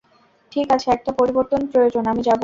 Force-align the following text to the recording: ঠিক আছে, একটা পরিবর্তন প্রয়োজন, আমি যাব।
ঠিক 0.51 0.67
আছে, 0.71 0.87
একটা 0.91 1.11
পরিবর্তন 1.11 1.61
প্রয়োজন, 1.65 2.03
আমি 2.07 2.21
যাব। 2.21 2.39